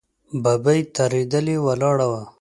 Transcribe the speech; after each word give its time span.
ببۍ 0.43 0.79
ترهېدلې 0.95 1.55
ولاړه 1.65 2.07
وه. 2.11 2.21